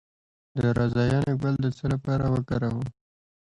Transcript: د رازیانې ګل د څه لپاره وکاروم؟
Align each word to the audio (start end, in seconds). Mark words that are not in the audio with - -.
د 0.57 0.59
رازیانې 0.77 1.33
ګل 1.41 1.55
د 1.63 1.65
څه 1.77 1.85
لپاره 1.93 2.25
وکاروم؟ 2.33 2.87